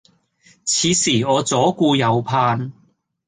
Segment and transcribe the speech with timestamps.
[0.65, 2.73] 此時我左顧右盼